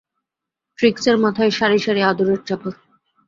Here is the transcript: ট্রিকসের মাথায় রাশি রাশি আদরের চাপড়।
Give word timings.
ট্রিকসের 0.79 1.17
মাথায় 1.17 1.51
রাশি 1.51 1.77
রাশি 1.83 2.01
আদরের 2.03 2.39
চাপড়। 2.47 2.77